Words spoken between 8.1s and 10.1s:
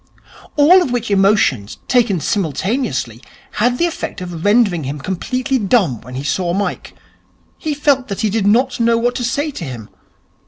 he did not know what to say to him.